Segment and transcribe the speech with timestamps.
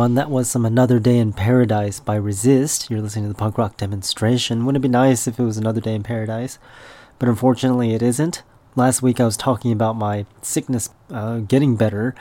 [0.00, 0.14] Everyone.
[0.14, 2.88] That was some Another Day in Paradise by Resist.
[2.88, 4.64] You're listening to the punk rock demonstration.
[4.64, 6.58] Wouldn't it be nice if it was Another Day in Paradise?
[7.18, 8.42] But unfortunately, it isn't.
[8.74, 12.14] Last week I was talking about my sickness uh, getting better,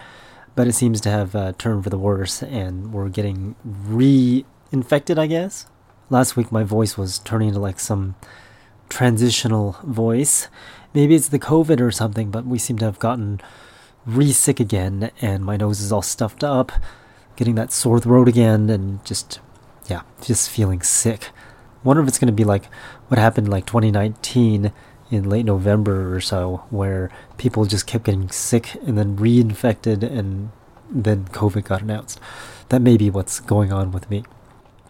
[0.58, 5.28] but it seems to have uh, turned for the worse, and we're getting re-infected, I
[5.28, 5.66] guess.
[6.10, 8.16] Last week my voice was turning into like some
[8.90, 10.50] transitional voice.
[10.94, 13.40] Maybe it's the COVID or something, but we seem to have gotten
[14.06, 16.74] re-sick again, and my nose is all stuffed up
[17.40, 19.40] getting that sore throat again and just
[19.88, 21.30] yeah just feeling sick.
[21.86, 22.66] Wonder if it's going to be like
[23.08, 24.74] what happened like 2019
[25.10, 30.52] in late november or so where people just kept getting sick and then reinfected and
[30.92, 32.20] then covid got announced.
[32.68, 34.26] That may be what's going on with me.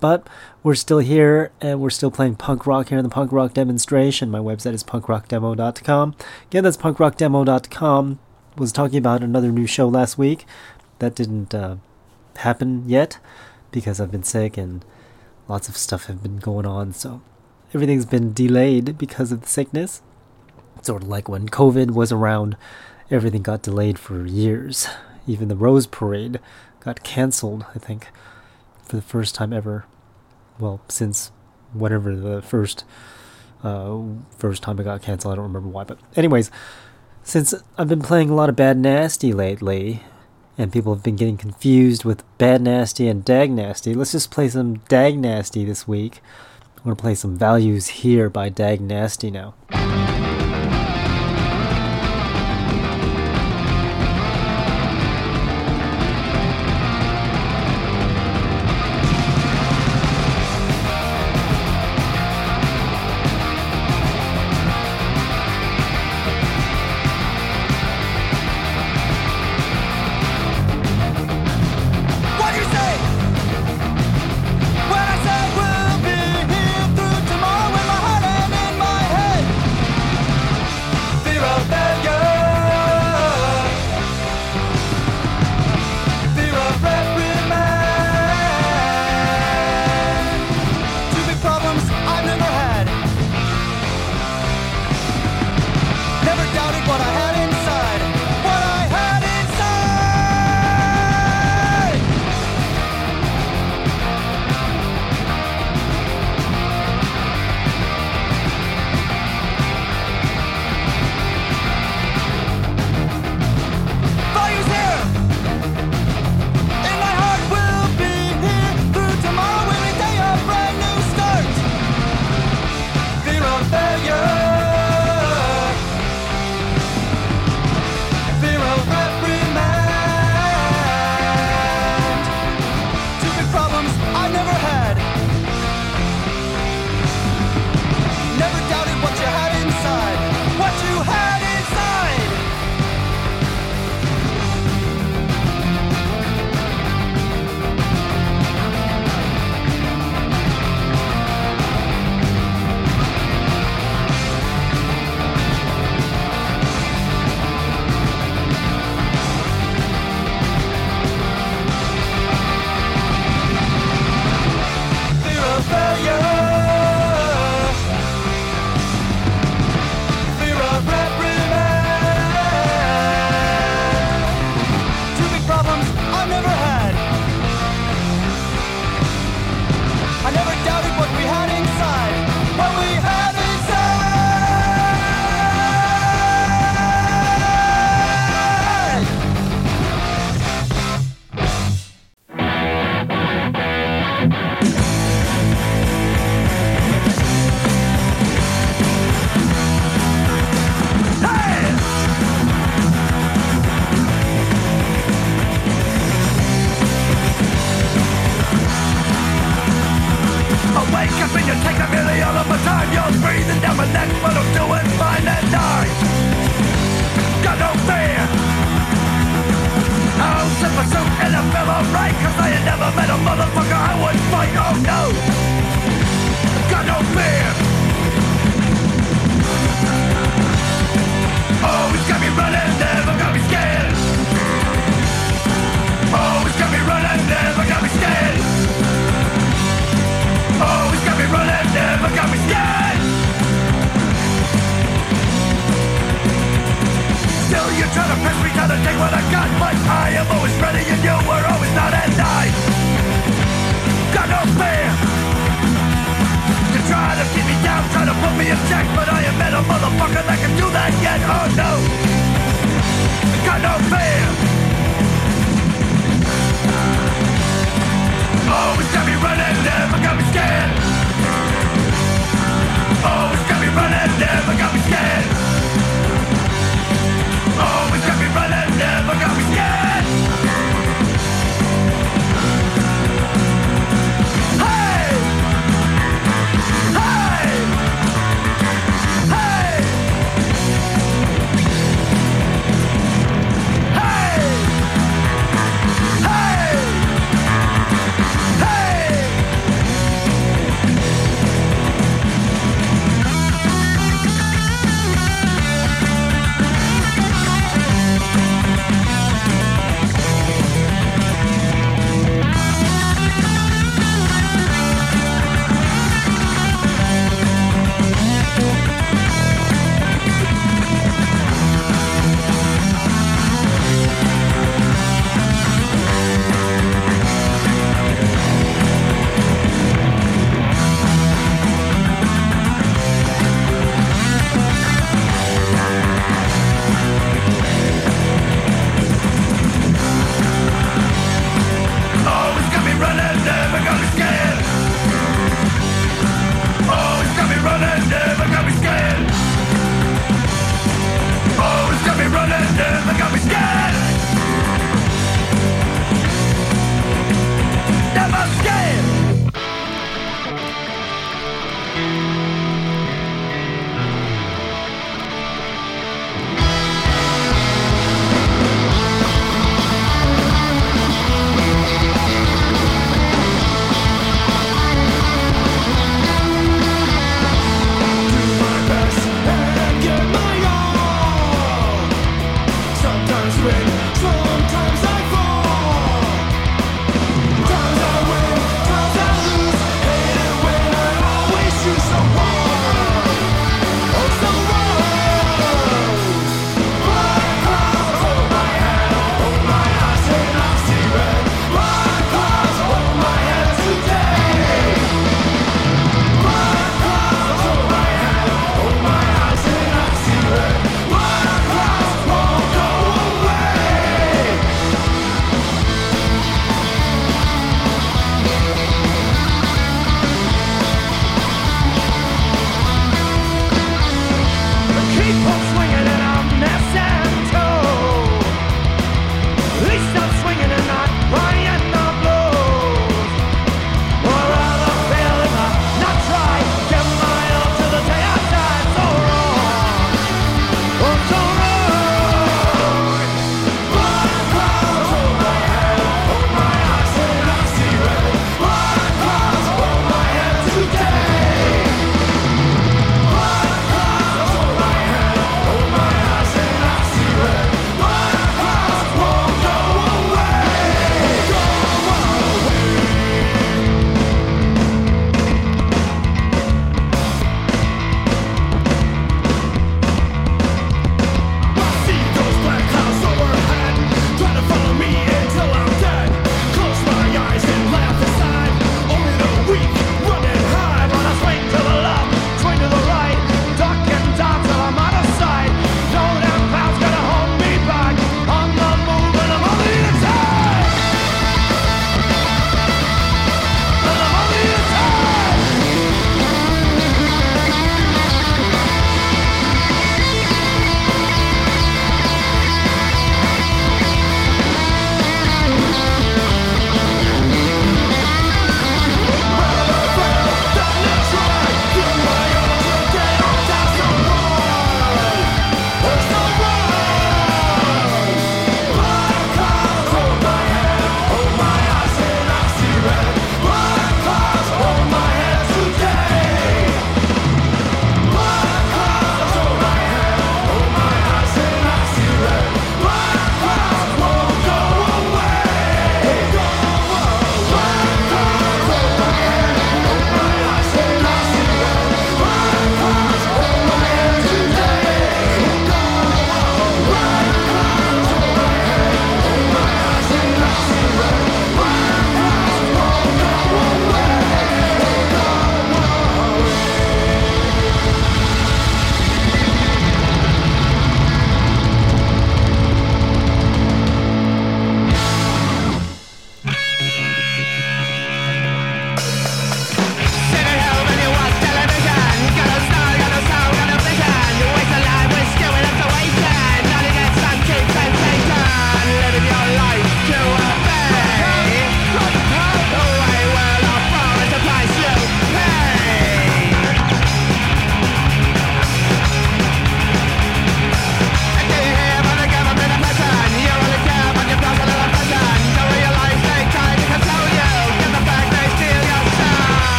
[0.00, 0.26] But
[0.62, 4.30] we're still here and we're still playing punk rock here in the punk rock demonstration.
[4.30, 6.16] My website is punkrockdemo.com
[6.46, 8.18] again that's punkrockdemo.com
[8.56, 10.46] was talking about another new show last week
[10.98, 11.76] that didn't uh,
[12.38, 13.18] happen yet
[13.70, 14.84] because I've been sick and
[15.46, 16.92] lots of stuff have been going on.
[16.92, 17.22] So
[17.74, 20.02] everything's been delayed because of the sickness.
[20.82, 22.56] Sort of like when COVID was around,
[23.10, 24.88] everything got delayed for years.
[25.26, 26.40] Even the Rose Parade
[26.80, 28.08] got canceled, I think,
[28.82, 29.84] for the first time ever.
[30.58, 31.32] Well, since
[31.72, 32.84] whatever the first
[33.62, 33.98] uh,
[34.36, 35.84] first time it got canceled, I don't remember why.
[35.84, 36.50] But anyways,
[37.22, 40.02] since I've been playing a lot of Bad Nasty lately,
[40.58, 43.94] and people have been getting confused with Bad Nasty and Dag Nasty.
[43.94, 46.20] Let's just play some Dag Nasty this week.
[46.76, 49.54] I'm going to play some Values Here by Dag Nasty now.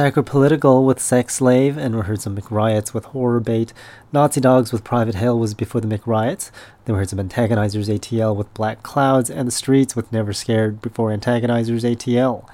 [0.00, 3.74] Sacro Political with Sex Slave, and we heard some McRiots with Horror Bait.
[4.14, 6.50] Nazi Dogs with Private hell was before the McRiots.
[6.86, 10.80] Then we heard some Antagonizers ATL with Black Clouds, and The Streets with Never Scared
[10.80, 12.48] before Antagonizers ATL.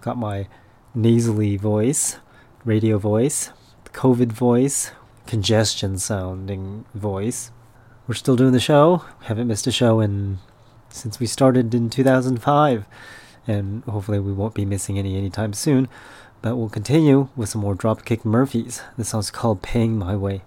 [0.00, 0.48] Got my
[0.94, 2.16] nasally voice,
[2.64, 3.50] radio voice,
[3.92, 4.92] COVID voice,
[5.26, 7.50] congestion sounding voice.
[8.08, 9.04] We're still doing the show.
[9.24, 10.38] Haven't missed a show in
[10.88, 12.86] since we started in 2005
[13.46, 15.88] and hopefully we won't be missing any anytime soon.
[16.46, 18.80] But we'll continue with some more Dropkick Murphys.
[18.96, 20.42] This song's called Paying My Way.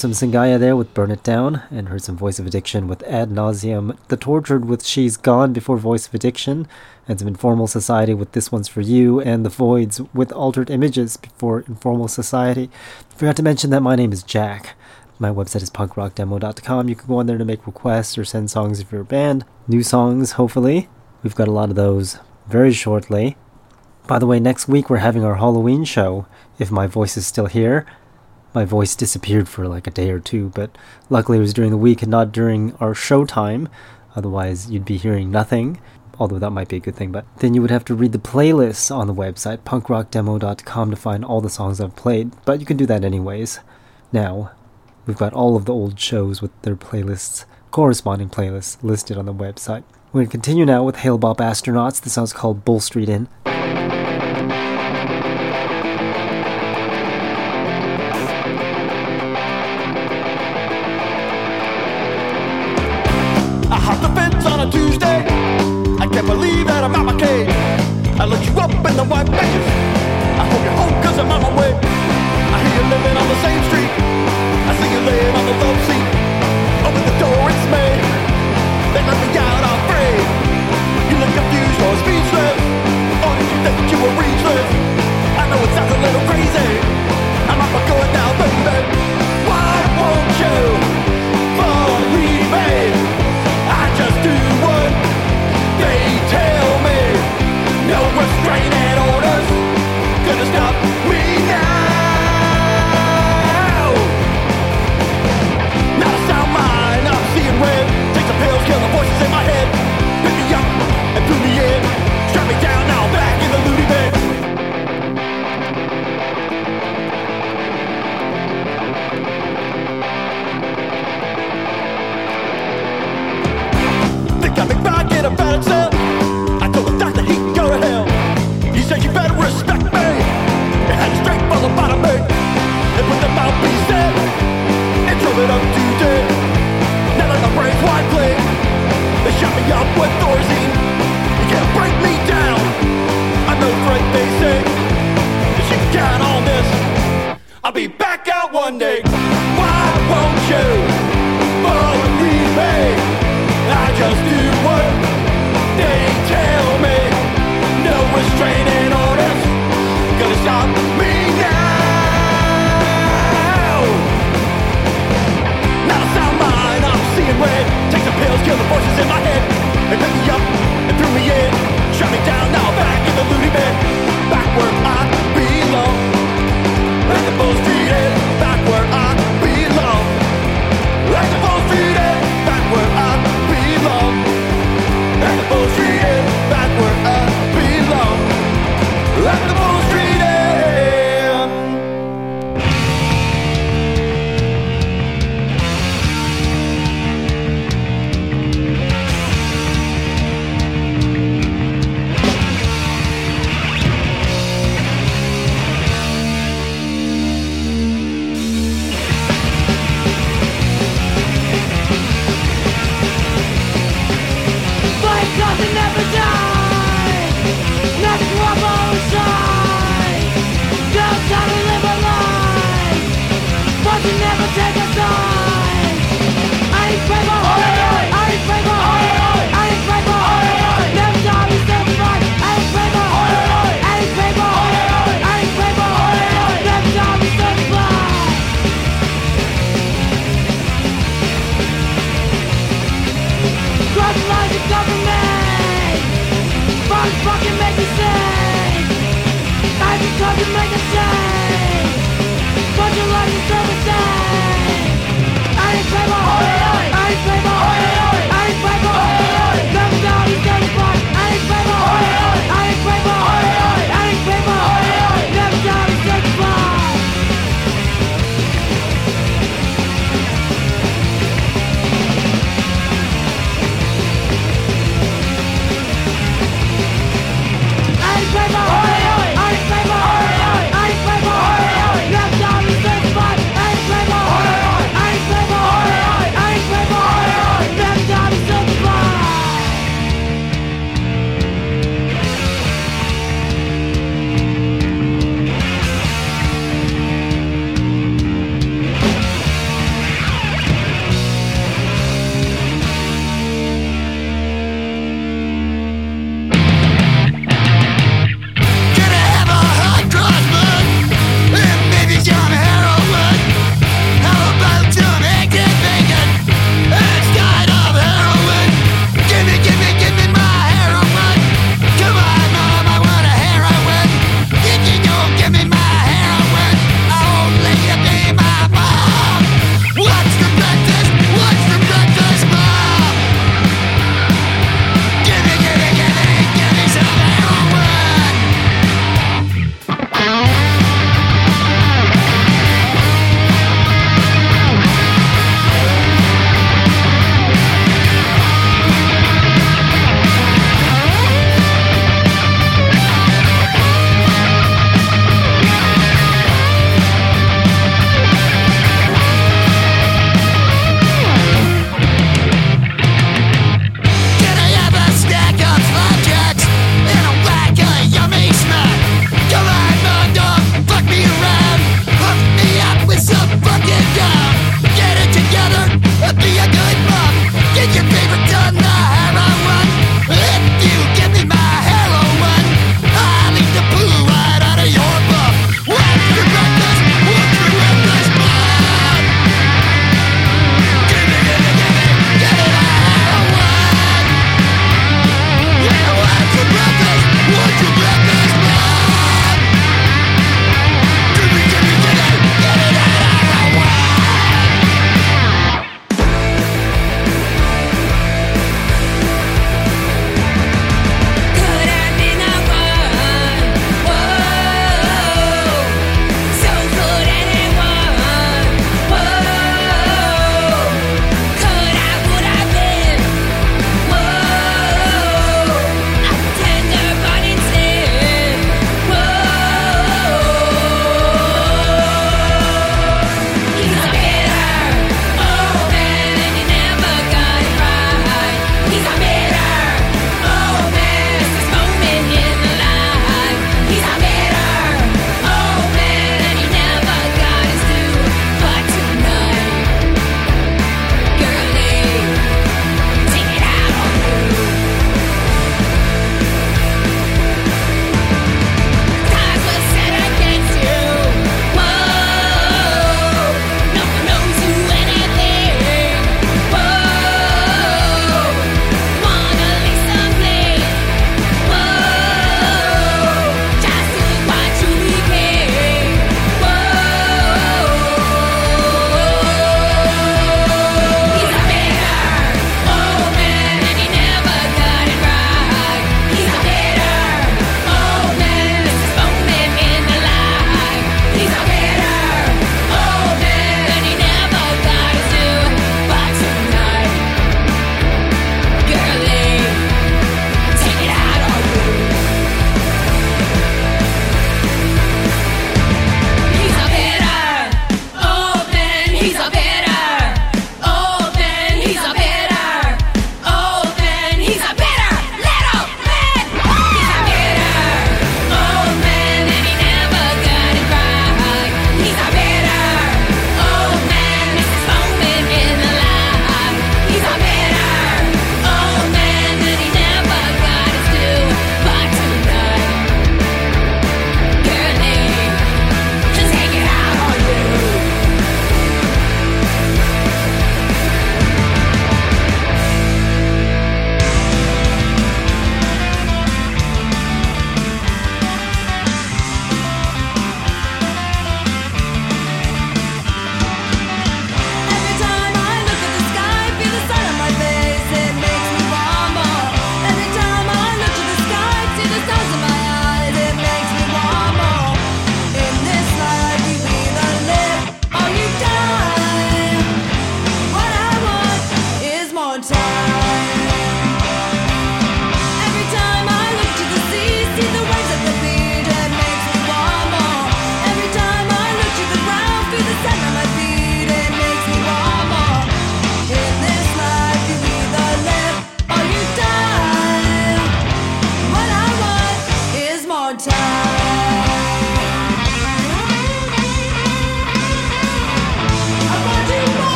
[0.00, 3.28] Some Singaya there with Burn It Down, and heard some Voice of Addiction with Ad
[3.28, 6.66] Nauseum, The Tortured with She's Gone before Voice of Addiction,
[7.06, 11.18] and some Informal Society with This One's For You, and The Voids with Altered Images
[11.18, 12.70] before Informal Society.
[13.14, 14.74] Forgot to mention that my name is Jack.
[15.18, 16.88] My website is punkrockdemo.com.
[16.88, 19.44] You can go on there to make requests or send songs of your band.
[19.68, 20.88] New songs, hopefully.
[21.22, 23.36] We've got a lot of those very shortly.
[24.06, 26.24] By the way, next week we're having our Halloween show,
[26.58, 27.84] if my voice is still here.
[28.52, 30.76] My voice disappeared for like a day or two, but
[31.08, 33.68] luckily it was during the week and not during our show time.
[34.16, 35.80] Otherwise, you'd be hearing nothing,
[36.18, 37.12] although that might be a good thing.
[37.12, 41.24] But then you would have to read the playlists on the website, punkrockdemo.com, to find
[41.24, 42.32] all the songs I've played.
[42.44, 43.60] But you can do that anyways.
[44.12, 44.50] Now,
[45.06, 49.34] we've got all of the old shows with their playlists, corresponding playlists, listed on the
[49.34, 49.84] website.
[50.12, 52.00] We're going to continue now with Hail Bop Astronauts.
[52.00, 53.28] The song's called Bull Street Inn.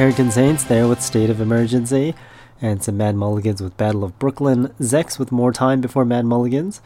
[0.00, 2.14] Harrington Saints there with State of Emergency,
[2.62, 6.80] and some Mad Mulligans with Battle of Brooklyn, Zex with More Time Before Mad Mulligans,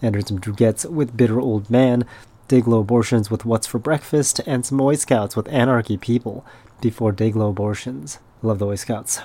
[0.00, 2.04] and heard some Drugettes with Bitter Old Man,
[2.48, 6.46] Dayglo Abortions with What's for Breakfast, and some Oi Scouts with Anarchy People
[6.80, 8.20] before Dayglo Abortions.
[8.40, 9.22] Love the Oi Scouts.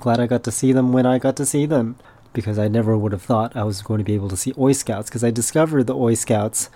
[0.00, 1.96] Glad I got to see them when I got to see them,
[2.32, 4.72] because I never would have thought I was going to be able to see Oi
[4.72, 6.70] Scouts, because I discovered the Oi Scouts,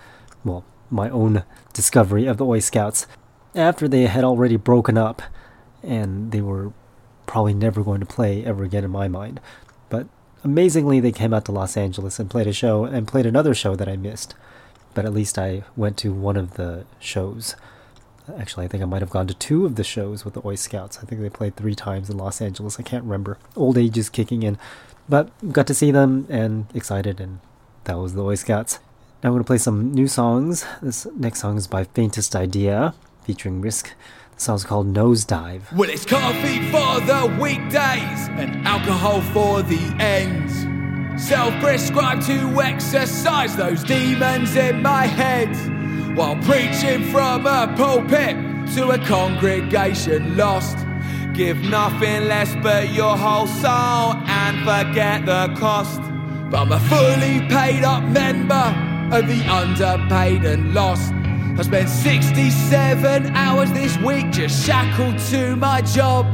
[0.45, 3.07] well, my own discovery of the Oi Scouts,
[3.55, 5.23] after they had already broken up
[5.83, 6.73] and they were
[7.25, 9.39] probably never going to play ever again in my mind.
[9.89, 10.07] But
[10.43, 13.75] amazingly, they came out to Los Angeles and played a show and played another show
[13.75, 14.35] that I missed.
[14.93, 17.55] But at least I went to one of the shows.
[18.37, 20.55] Actually, I think I might have gone to two of the shows with the Oi
[20.55, 20.99] Scouts.
[21.01, 22.79] I think they played three times in Los Angeles.
[22.79, 23.37] I can't remember.
[23.55, 24.57] Old age is kicking in.
[25.09, 27.39] But got to see them and excited, and
[27.85, 28.79] that was the Oi Scouts.
[29.23, 30.65] Now I'm going to play some new songs.
[30.81, 33.93] This next song is by Faintest Idea, featuring Risk.
[34.41, 35.71] Song's called Nosedive.
[35.71, 40.65] Well, it's coffee for the weekdays and alcohol for the ends.
[41.23, 45.55] Self prescribed to exercise those demons in my head
[46.17, 48.35] while preaching from a pulpit
[48.73, 50.77] to a congregation lost.
[51.33, 56.01] Give nothing less but your whole soul and forget the cost.
[56.49, 61.13] But I'm a fully paid up member of the underpaid and lost.
[61.57, 66.25] I spent 67 hours this week just shackled to my job.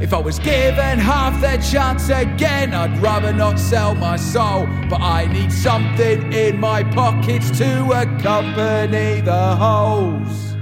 [0.00, 4.66] If I was given half the chance again, I'd rather not sell my soul.
[4.90, 10.56] But I need something in my pockets to accompany the holes.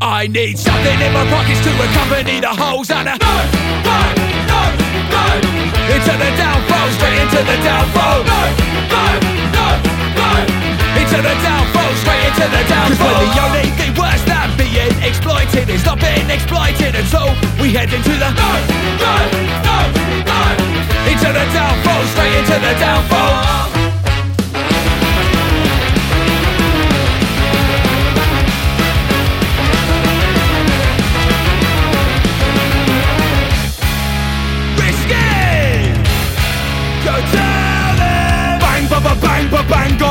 [0.00, 3.36] I need something in my pockets to accompany the holes and a no,
[3.82, 3.98] no,
[4.46, 4.62] no,
[5.10, 5.24] no.
[5.94, 8.22] Into the downfall, straight into the downfall.
[8.22, 8.40] No,
[8.92, 9.85] no, no.
[11.16, 12.92] Into the downfall, straight into the downfall.
[12.92, 17.72] Cause when the only thing worse than being exploited is not being exploited until we
[17.72, 18.52] head into the no,
[19.00, 19.14] no,
[19.64, 19.78] no,
[20.28, 20.40] no.
[21.08, 23.75] Into the downfall, straight into the downfall.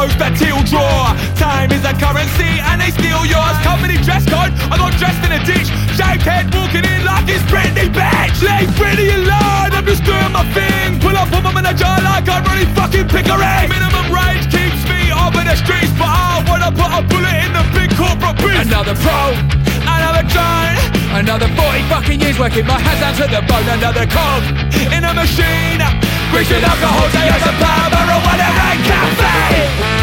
[0.05, 1.09] Goes the teal drawer.
[1.35, 3.57] Time is a currency and they steal yours.
[3.65, 5.69] Company dress code, I got dressed in a ditch.
[5.97, 8.37] Shaved head walking in like it's Britney, bitch.
[8.45, 10.99] Leave Britney alone, I'm just doing my thing.
[11.01, 13.67] Pull up on my manager like I'm really fucking pickering.
[13.69, 17.63] Minimum range keeps me over the streets, but I wanna put a bullet in the
[17.73, 18.69] big corporate beast.
[18.69, 19.33] Another pro,
[19.89, 20.77] another drone.
[21.15, 23.63] Another 40 fucking years working my hands down to the bone.
[23.71, 24.43] Another cog
[24.91, 25.79] in a machine.
[26.31, 29.94] Grease with alcohol, say as a power, marijuana and cafe.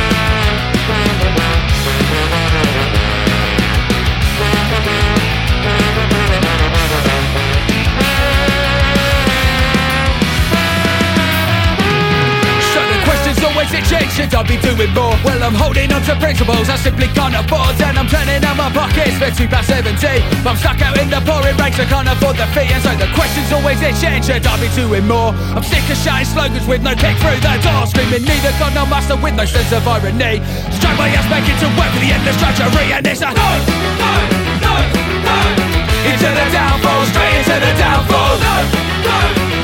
[14.02, 15.14] Change, should I be doing more?
[15.22, 16.68] Well, I'm holding on to principles.
[16.68, 20.18] I simply can't afford And I'm turning out my pockets for two pounds seventy.
[20.42, 22.90] But I'm stuck out in the pouring rain, so can't afford the fee And so
[22.98, 25.34] the question's always it change, should I be doing more?
[25.54, 27.86] I'm sick of shouting slogans with no kick through the door.
[27.86, 30.42] Screaming neither God nor master with no sense of irony.
[30.74, 32.90] Strike my ass back into work for the endless drudgery.
[32.92, 33.50] And it's a no,
[34.02, 34.12] no,
[34.62, 34.74] no,
[35.26, 35.36] no.
[36.02, 38.34] Into the downfall, straight into the downfall.
[38.42, 38.54] No,
[39.06, 39.16] no,
[39.56, 39.61] no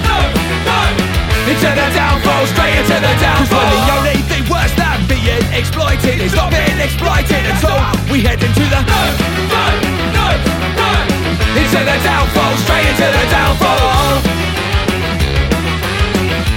[1.48, 3.40] into the downfall, straight into the downfall.
[3.40, 7.80] Cause when the only thing worse than being exploited is not being exploited until
[8.12, 9.02] we head into the no,
[9.48, 9.64] no,
[10.12, 10.26] no,
[10.76, 10.90] no.
[11.56, 14.20] Into the downfall, straight into the downfall.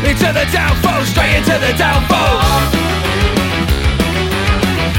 [0.04, 2.44] Into the downfall, straight into the downfall.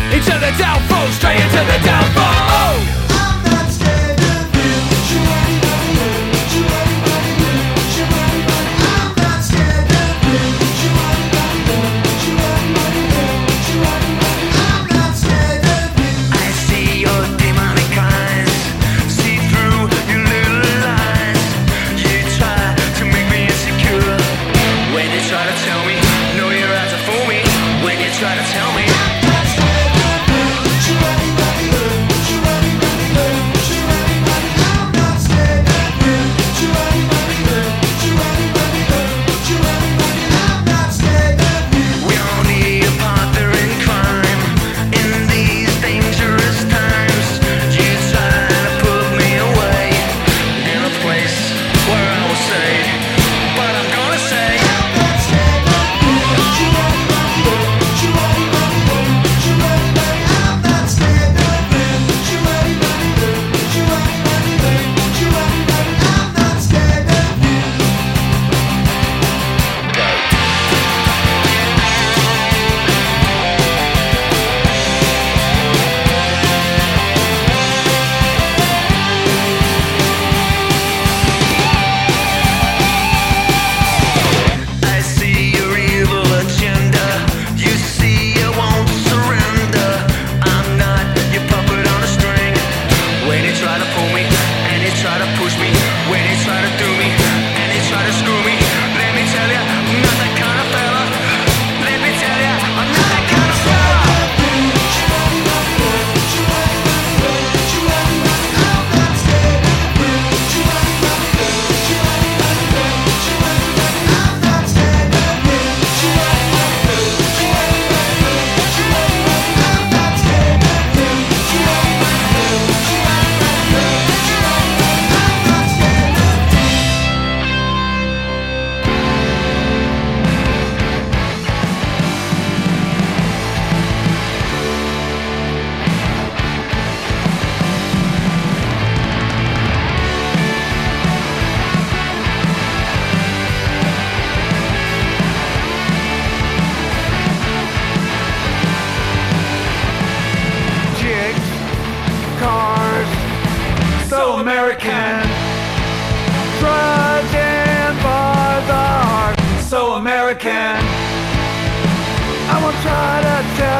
[0.08, 3.11] Into the downfall, straight into the downfall.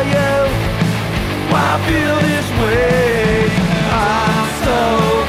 [0.07, 0.33] You
[1.51, 3.47] why I feel this way.
[3.93, 4.81] I'm so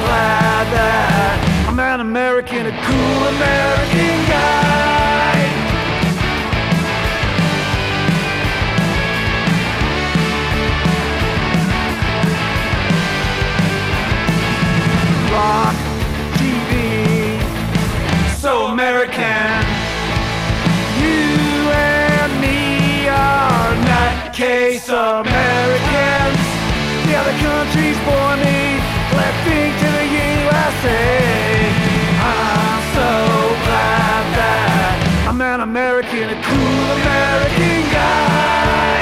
[0.04, 5.33] glad that I'm an American, a cool American guy.
[24.94, 26.38] Americans.
[27.06, 28.78] The other countries bore me,
[29.44, 31.02] feet to the USA.
[32.22, 33.10] I'm so
[33.66, 39.02] glad that I'm an American, a cool American guy.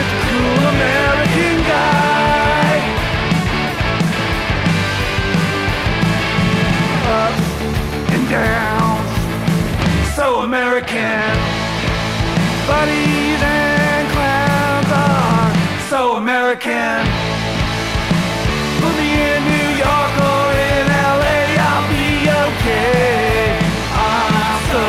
[0.00, 2.05] It's a cool American guy.
[16.46, 17.02] American.
[18.78, 23.58] Put me in New York or in LA, I'll be okay.
[23.90, 24.84] I'm so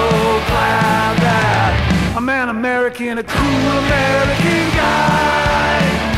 [0.45, 6.16] glad that I'm an American, a cool American guy.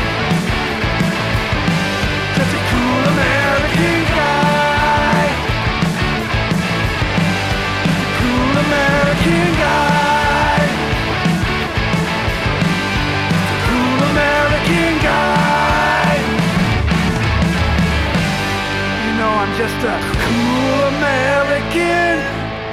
[19.60, 22.16] Just a cool American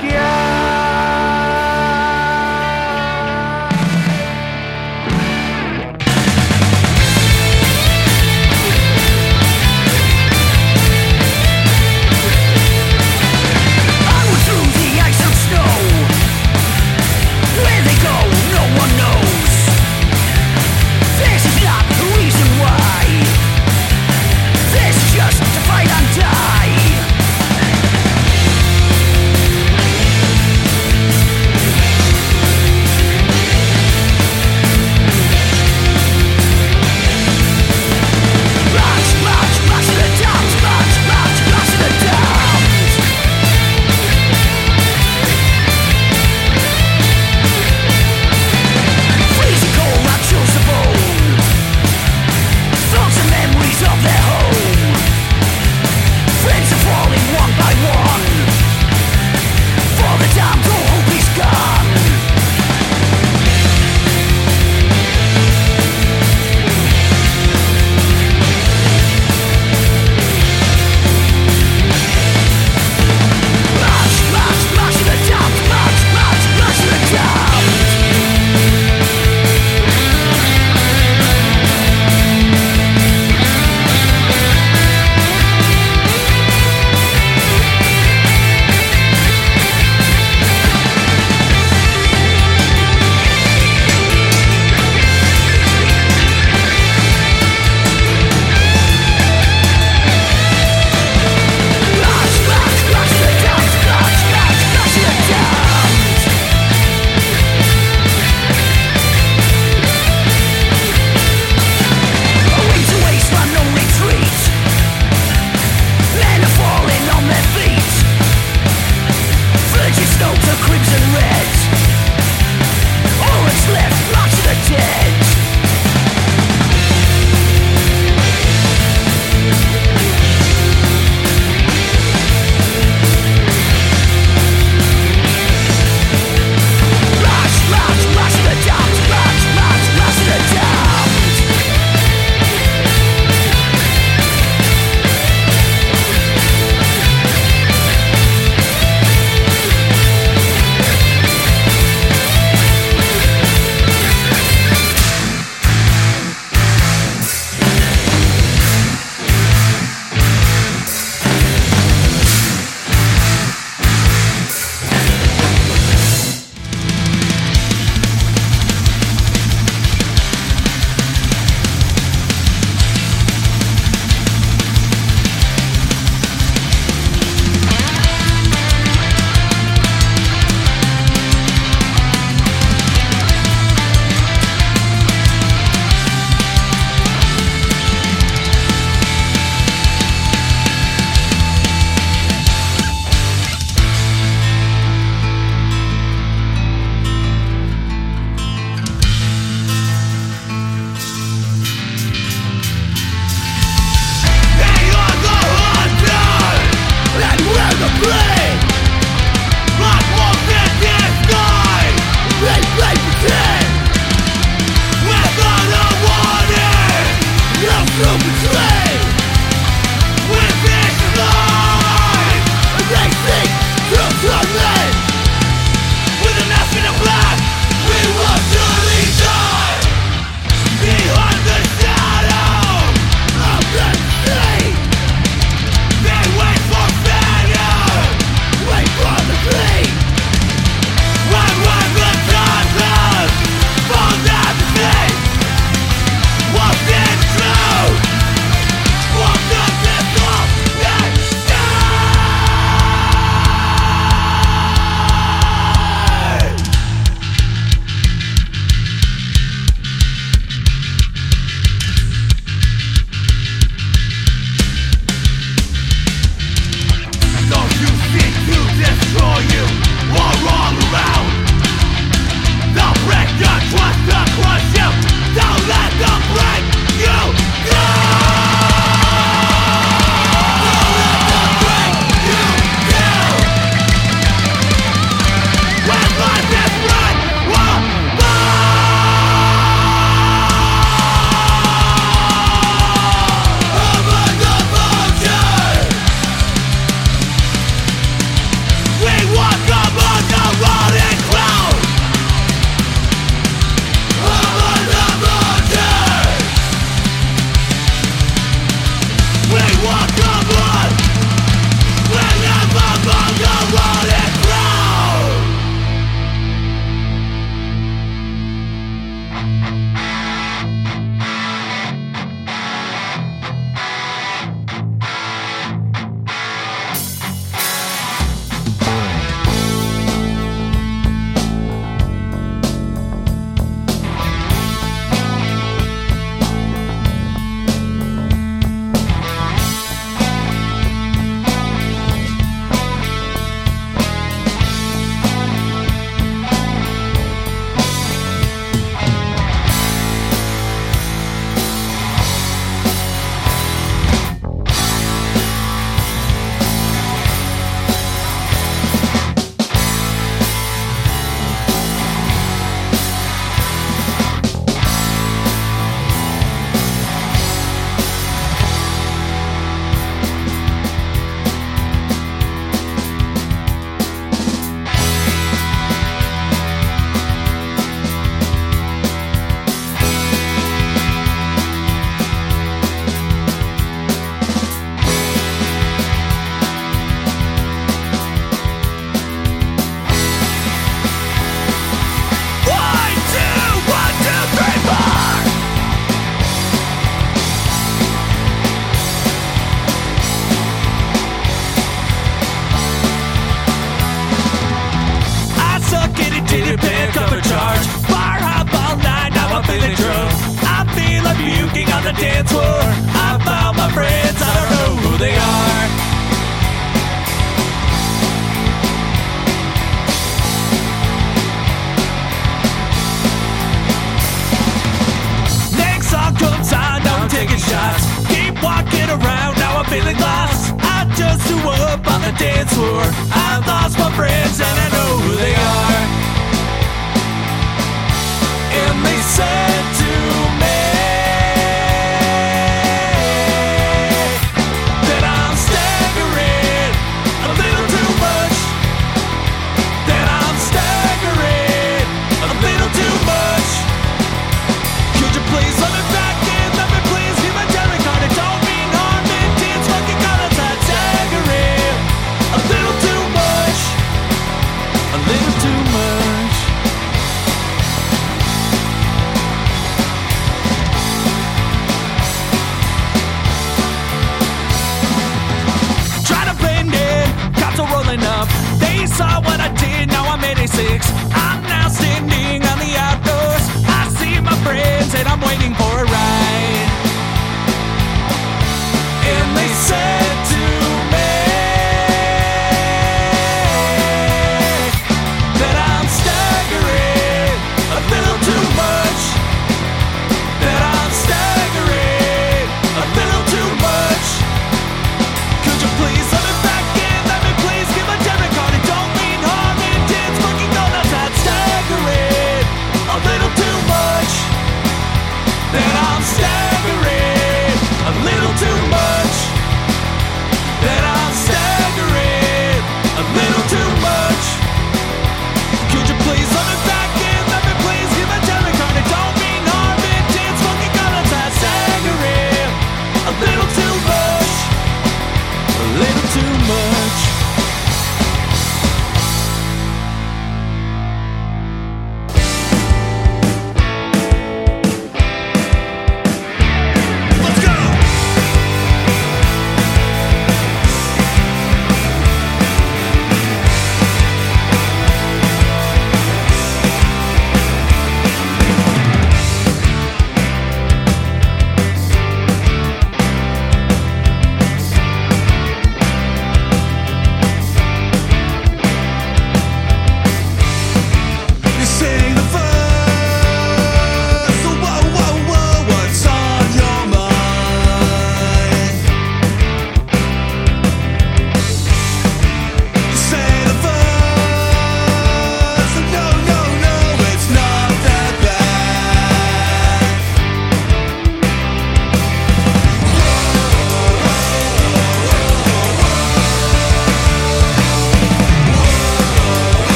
[0.00, 0.49] guy.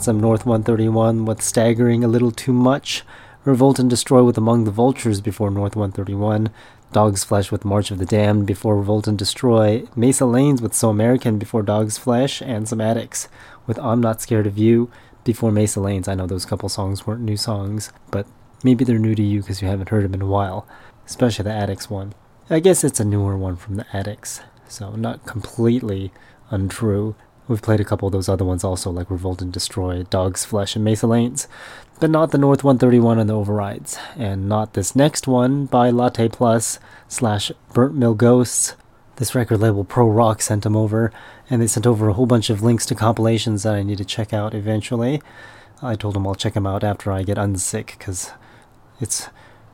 [0.00, 3.02] Some North 131 with Staggering a Little Too Much,
[3.44, 6.50] Revolt and Destroy with Among the Vultures before North 131,
[6.92, 10.88] Dog's Flesh with March of the Damned before Revolt and Destroy, Mesa Lanes with So
[10.88, 12.78] American before Dog's Flesh, and some
[13.66, 14.90] with I'm Not Scared of You
[15.24, 16.06] before Mesa Lanes.
[16.06, 18.26] I know those couple songs weren't new songs, but
[18.62, 20.66] maybe they're new to you because you haven't heard them in a while,
[21.06, 22.14] especially the Adicts one.
[22.48, 26.12] I guess it's a newer one from the Adicts, so not completely
[26.50, 27.16] untrue.
[27.48, 30.76] We've played a couple of those other ones also, like Revolt and Destroy, Dog's Flesh,
[30.76, 31.48] and Mesa Lanes,
[31.98, 36.28] but not the North 131 and the Overrides, and not this next one by Latte
[36.28, 38.76] Plus slash Burnt Mill Ghosts.
[39.16, 41.10] This record label Pro Rock sent them over,
[41.48, 44.04] and they sent over a whole bunch of links to compilations that I need to
[44.04, 45.22] check out eventually.
[45.80, 48.30] I told them I'll check them out after I get unsick, because
[49.00, 49.28] it's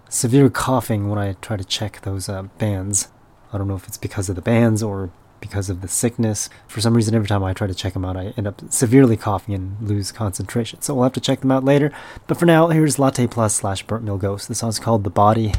[0.08, 3.08] severe coughing when I try to check those uh, bands.
[3.52, 5.10] I don't know if it's because of the bands or
[5.44, 6.48] because of the sickness.
[6.66, 9.18] For some reason, every time I try to check them out, I end up severely
[9.18, 10.80] coughing and lose concentration.
[10.80, 11.92] So we'll have to check them out later.
[12.26, 14.48] But for now, here's Latte Plus slash Burnt Mill Ghost.
[14.48, 15.52] The song's called The Body.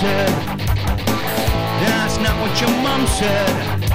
[0.00, 0.28] Said.
[1.80, 3.85] That's not what your mom said.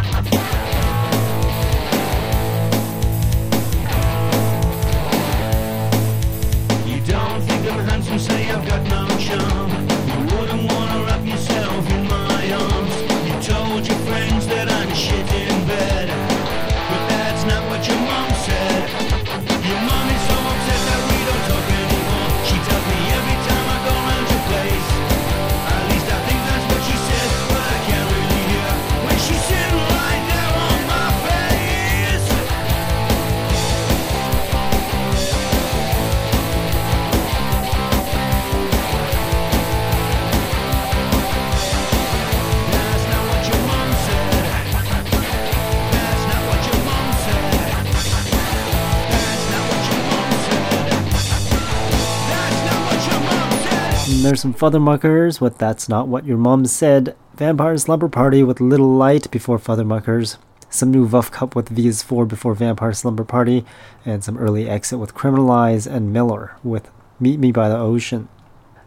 [54.32, 57.18] There's some Fathermuckers with That's Not What Your Mom Said.
[57.36, 60.38] Vampire Slumber Party with Little Light before Fathermuckers.
[60.70, 63.66] Some new Vuff Cup with V is 4 before Vampire Slumber Party.
[64.06, 66.90] And some early exit with Criminalize and Miller with
[67.20, 68.30] Meet Me by the Ocean.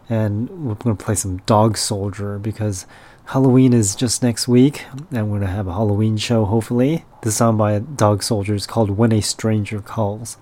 [0.09, 2.87] And we're going to play some Dog Soldier because
[3.25, 4.85] Halloween is just next week.
[5.11, 7.05] And we're going to have a Halloween show, hopefully.
[7.21, 10.37] The song by Dog Soldier is called When a Stranger Calls.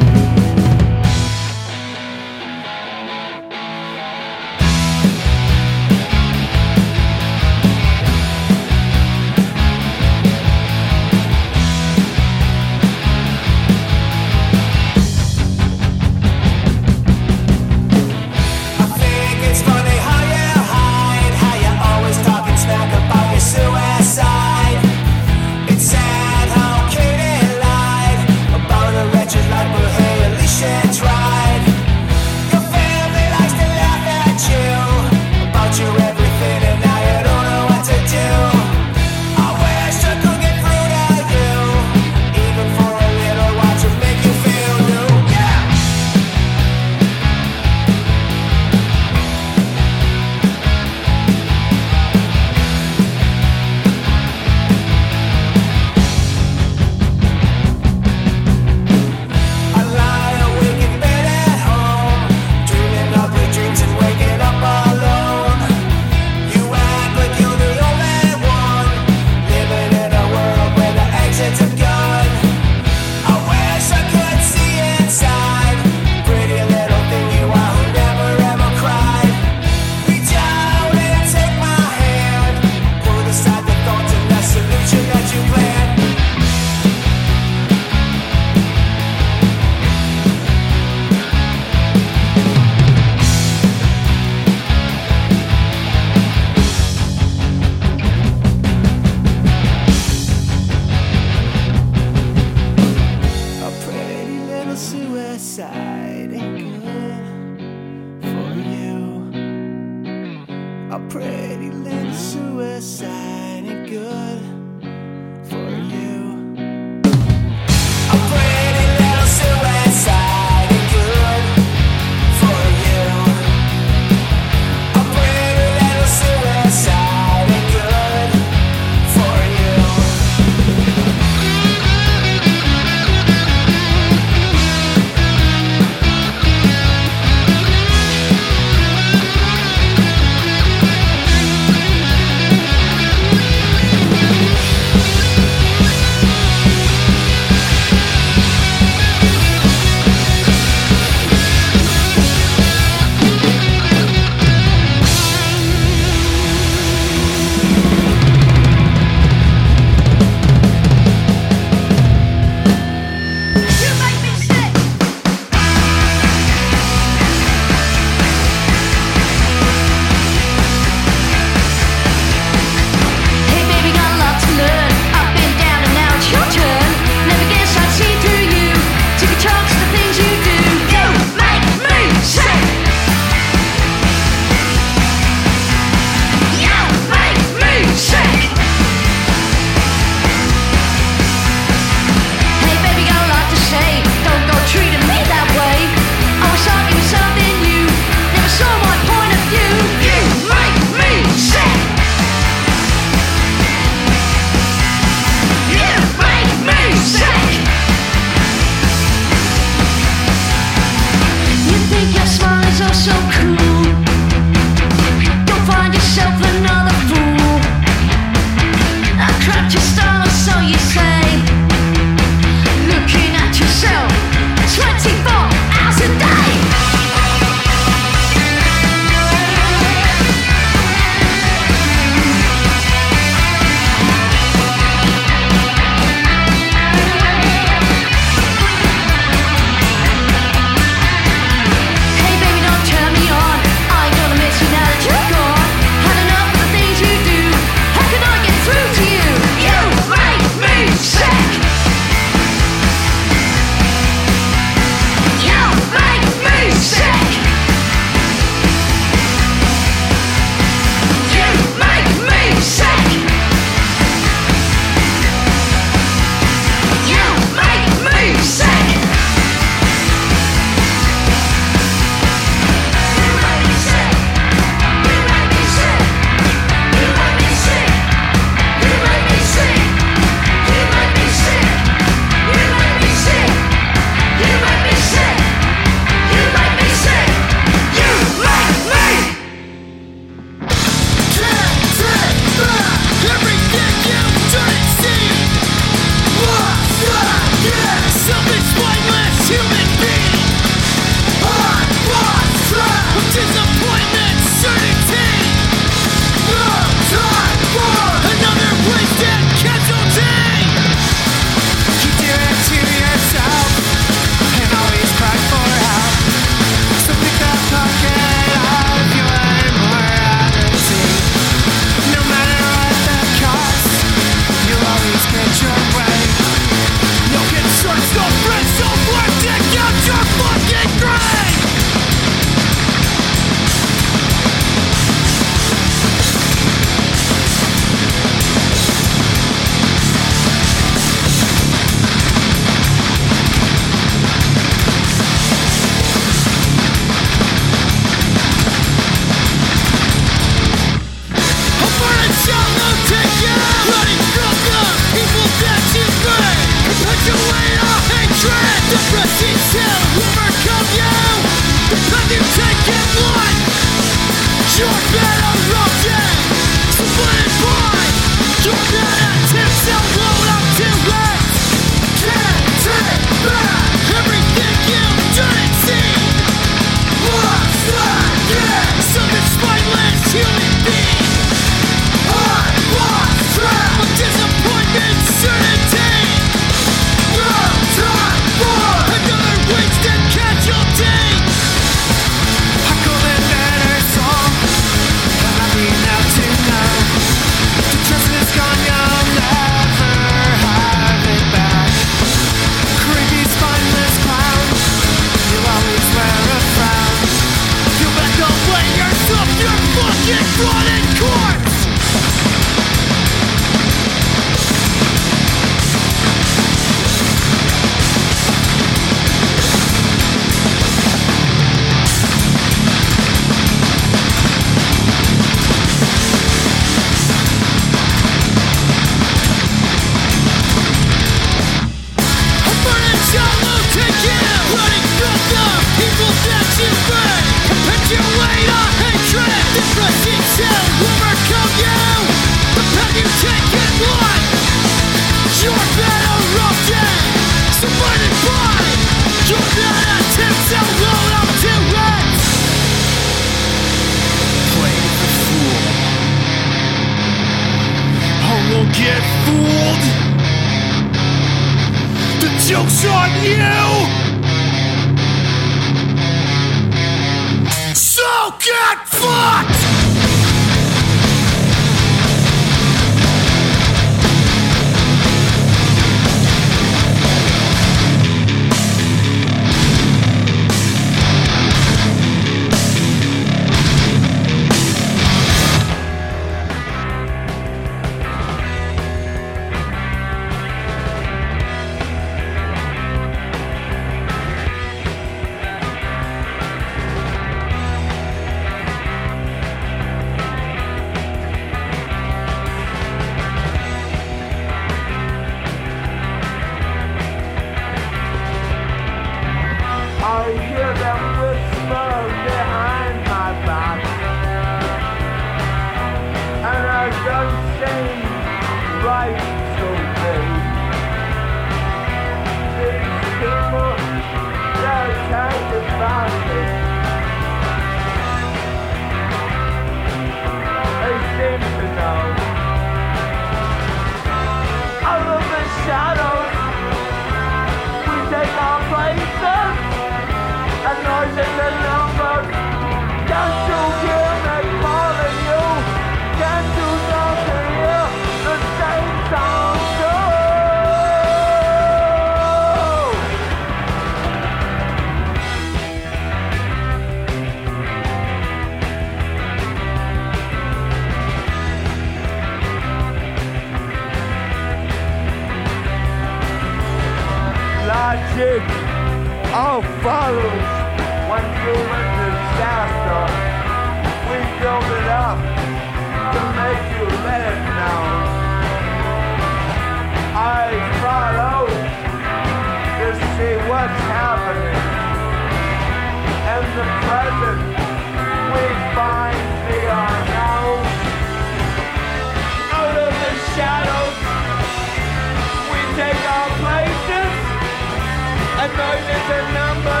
[598.81, 600.00] Noises and numbers.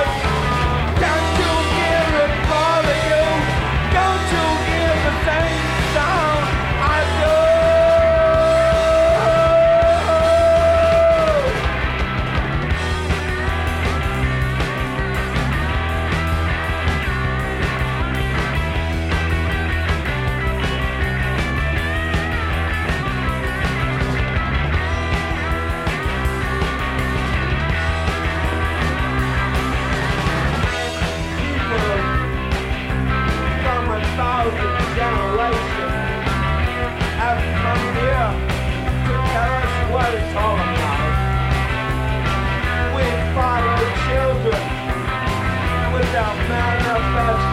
[46.13, 47.50] With our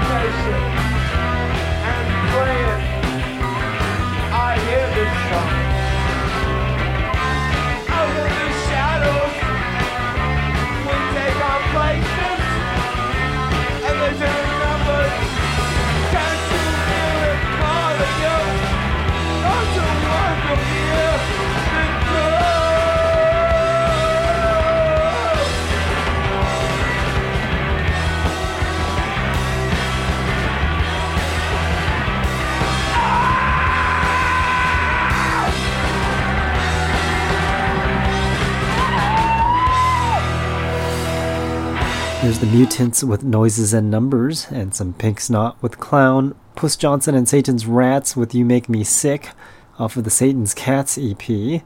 [42.40, 47.28] The Mutants with Noises and Numbers, and some Pink Snot with Clown, Puss Johnson and
[47.28, 49.30] Satan's Rats with You Make Me Sick
[49.76, 51.62] off of the Satan's Cats EP,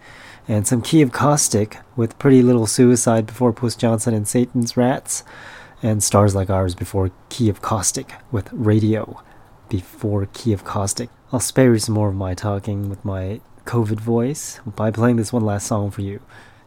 [0.48, 5.24] and some Key of Caustic with Pretty Little Suicide before Puss Johnson and Satan's Rats,
[5.82, 9.22] and Stars Like Ours before Key of Caustic with Radio
[9.68, 11.10] before Key of Caustic.
[11.32, 15.34] I'll spare you some more of my talking with my COVID voice by playing this
[15.34, 16.20] one last song for you.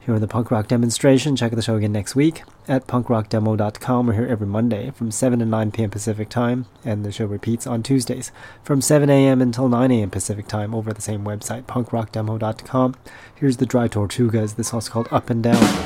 [0.06, 1.36] Here in the punk rock demonstration.
[1.36, 4.06] Check out the show again next week at punkrockdemo.com.
[4.06, 5.90] We're here every Monday from 7 to 9 p.m.
[5.90, 8.32] Pacific time, and the show repeats on Tuesdays
[8.64, 9.42] from 7 a.m.
[9.42, 10.12] until 9 a.m.
[10.12, 12.96] Pacific time over the same website, punkrockdemo.com.
[13.34, 14.58] Here's the Dry Tortugas.
[14.58, 15.85] This song's called Up and Down.